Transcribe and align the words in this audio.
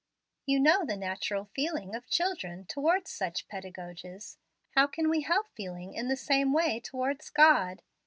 You 0.47 0.59
know 0.59 0.83
the 0.83 0.97
natural 0.97 1.45
feeling 1.53 1.93
of 1.93 2.09
children 2.09 2.65
towards 2.65 3.11
such 3.11 3.47
pedagogues. 3.47 4.39
How 4.71 4.87
can 4.87 5.11
we 5.11 5.21
help 5.21 5.47
feeling 5.49 5.93
hi 5.95 6.01
the 6.01 6.15
same 6.17 6.53
way 6.53 6.79
towards 6.79 7.29
God? 7.29 7.83